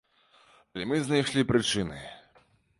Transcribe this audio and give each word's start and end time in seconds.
Але 0.73 0.87
мы 0.93 0.97
знайшлі 1.09 1.45
прычыны. 1.53 2.03